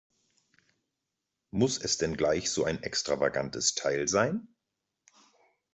[1.51, 4.47] Muss es denn gleich so ein extravagantes Teil sein?